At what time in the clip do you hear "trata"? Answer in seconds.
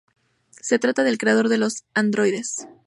0.79-1.03